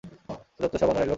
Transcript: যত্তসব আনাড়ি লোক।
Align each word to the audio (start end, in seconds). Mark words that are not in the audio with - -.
যত্তসব 0.59 0.89
আনাড়ি 0.89 0.99
লোক। 0.99 1.09